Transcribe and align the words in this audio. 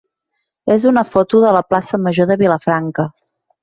és 0.77 0.87
una 0.93 1.03
foto 1.11 1.43
de 1.45 1.53
la 1.59 1.63
plaça 1.69 2.03
major 2.09 2.35
de 2.35 2.43
Vilafranca. 2.45 3.11